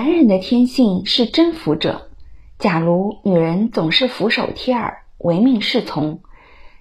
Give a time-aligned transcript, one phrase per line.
[0.00, 2.08] 男人的天性是征服者。
[2.58, 6.20] 假如女人总是俯首帖耳、唯命是从，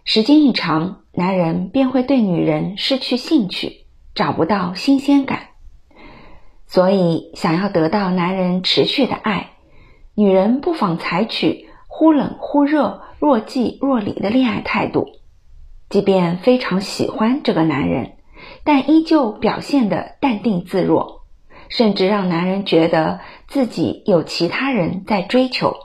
[0.05, 3.83] 时间一长，男人便会对女人失去兴趣，
[4.15, 5.49] 找不到新鲜感。
[6.65, 9.49] 所以，想要得到男人持续的爱，
[10.15, 15.09] 女人不妨采取忽冷忽热、若即若离的恋爱态度。
[15.89, 18.13] 即便非常喜欢这个男人，
[18.63, 21.18] 但依旧表现得淡定自若。
[21.69, 25.77] 甚至让男人觉得自己有其他人在追求，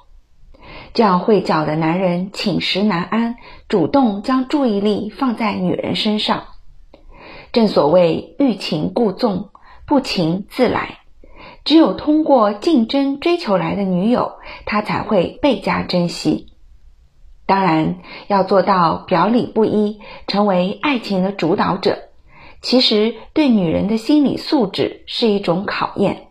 [0.92, 3.36] 这样会搅得男人寝食难安，
[3.68, 6.44] 主动将注意力放在女人身上。
[7.52, 9.50] 正所谓欲擒故纵，
[9.86, 10.98] 不擒自来。
[11.64, 14.32] 只有通过竞争追求来的女友，
[14.66, 16.48] 他才会倍加珍惜。
[17.46, 22.08] 当然，要做到表里不一，成为爱情的主导者。
[22.64, 26.28] 其实，对女人的心理素质是一种考验。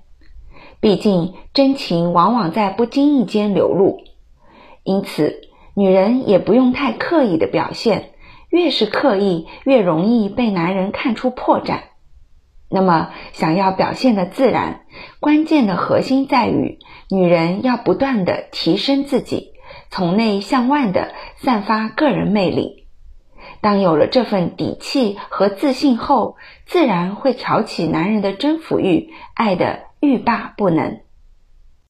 [0.82, 4.00] 毕竟，真情往往在不经意间流露，
[4.82, 5.42] 因此，
[5.76, 8.14] 女人也不用太刻意的表现。
[8.50, 11.82] 越是刻意，越容易被男人看出破绽。
[12.68, 14.86] 那么，想要表现的自然，
[15.20, 16.80] 关键的核心在于，
[17.12, 19.54] 女人要不断的提升自己，
[19.92, 22.83] 从内向外的散发个人魅力。
[23.64, 31.00] 当有了这份底气和自信后，自然会挑起男人的征服欲，爱的欲罢不能。